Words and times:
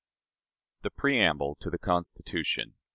The 0.81 0.89
Preamble 0.89 1.57
to 1.59 1.69
the 1.69 1.77
Constitution. 1.77 2.73